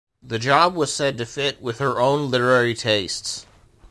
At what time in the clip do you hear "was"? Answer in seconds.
0.73-0.91